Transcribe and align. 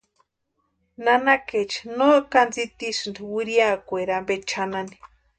Nanakaecha 1.03 1.81
no 1.97 2.07
kani 2.31 2.51
tsitisïnti 2.53 3.21
wiriakweri 3.33 4.11
ampe 4.19 4.35
chʼanani. 4.49 4.95